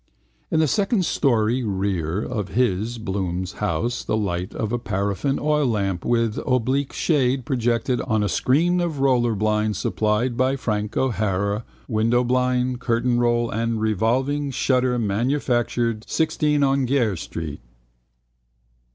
[0.49, 5.67] In the second storey (rere) of his (Bloom's) house the light of a paraffin oil
[5.67, 11.63] lamp with oblique shade projected on a screen of roller blind supplied by Frank O'Hara,
[11.87, 17.61] window blind, curtain pole and revolving shutter manufacturer, 16 Aungier street.